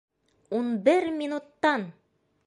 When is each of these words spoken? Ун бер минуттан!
Ун 0.59 0.71
бер 0.87 1.05
минуттан! 1.17 1.85